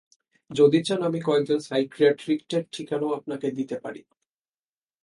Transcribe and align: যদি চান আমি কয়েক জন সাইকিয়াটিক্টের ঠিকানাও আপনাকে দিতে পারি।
যদি 0.51 0.79
চান 0.83 0.99
আমি 1.01 1.19
কয়েক 1.21 1.43
জন 1.45 1.59
সাইকিয়াটিক্টের 1.61 2.63
ঠিকানাও 2.73 3.15
আপনাকে 3.15 3.47
দিতে 3.57 3.75
পারি। 3.83 4.01